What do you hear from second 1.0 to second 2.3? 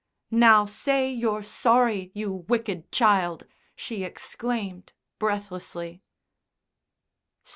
you're sorry,